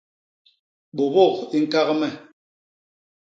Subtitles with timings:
[0.95, 2.07] Bôbôk i ñkak me!